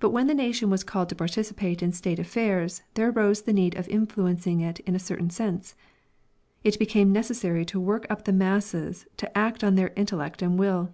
But 0.00 0.10
when 0.10 0.26
the 0.26 0.34
nation 0.34 0.68
was 0.68 0.84
called 0.84 1.08
to 1.08 1.14
participate 1.14 1.82
in 1.82 1.94
state 1.94 2.18
affairs, 2.18 2.82
there 2.92 3.08
arose 3.08 3.40
the 3.40 3.54
need 3.54 3.74
of 3.76 3.88
influencing 3.88 4.60
it 4.60 4.80
in 4.80 4.94
a 4.94 4.98
certain 4.98 5.30
sense. 5.30 5.74
It 6.62 6.78
became 6.78 7.10
necessary 7.10 7.64
to 7.72 7.80
work 7.80 8.06
up 8.10 8.26
the 8.26 8.34
masses, 8.34 9.06
to 9.16 9.34
act 9.38 9.64
on 9.64 9.76
their 9.76 9.94
intellect 9.96 10.42
and 10.42 10.58
will. 10.58 10.92